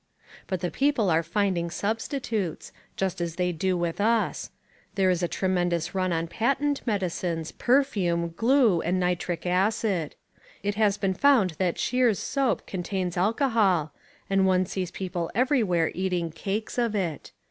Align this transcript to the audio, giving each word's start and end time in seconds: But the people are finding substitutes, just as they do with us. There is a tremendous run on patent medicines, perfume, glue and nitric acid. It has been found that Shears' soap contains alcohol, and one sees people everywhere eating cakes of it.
But 0.47 0.61
the 0.61 0.71
people 0.71 1.11
are 1.11 1.21
finding 1.21 1.69
substitutes, 1.69 2.71
just 2.97 3.21
as 3.21 3.35
they 3.35 3.51
do 3.51 3.77
with 3.77 4.01
us. 4.01 4.49
There 4.95 5.11
is 5.11 5.21
a 5.21 5.27
tremendous 5.27 5.93
run 5.93 6.11
on 6.11 6.25
patent 6.27 6.81
medicines, 6.87 7.51
perfume, 7.51 8.33
glue 8.35 8.81
and 8.81 8.99
nitric 8.99 9.45
acid. 9.45 10.15
It 10.63 10.73
has 10.73 10.97
been 10.97 11.13
found 11.13 11.51
that 11.59 11.77
Shears' 11.77 12.17
soap 12.17 12.65
contains 12.65 13.15
alcohol, 13.15 13.93
and 14.27 14.47
one 14.47 14.65
sees 14.65 14.89
people 14.89 15.29
everywhere 15.35 15.91
eating 15.93 16.31
cakes 16.31 16.79
of 16.79 16.95
it. 16.95 17.31